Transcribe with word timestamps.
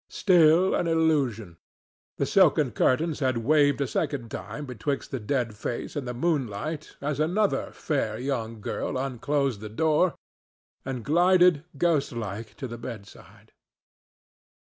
Still 0.09 0.73
an 0.73 0.87
illusion. 0.87 1.57
The 2.17 2.25
silken 2.25 2.71
curtains 2.71 3.19
had 3.19 3.37
waved 3.45 3.79
a 3.81 3.85
second 3.85 4.31
time 4.31 4.65
betwixt 4.65 5.11
the 5.11 5.19
dead 5.19 5.53
face 5.55 5.95
and 5.95 6.07
the 6.07 6.13
moonlight 6.15 6.95
as 7.01 7.19
another 7.19 7.71
fair 7.71 8.17
young 8.17 8.61
girl 8.61 8.97
unclosed 8.97 9.59
the 9.59 9.69
door 9.69 10.15
and 10.83 11.05
glided 11.05 11.65
ghostlike 11.77 12.55
to 12.57 12.67
the 12.67 12.79
bedside. 12.79 13.51